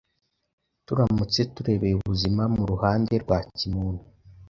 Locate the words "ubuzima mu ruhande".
1.95-3.13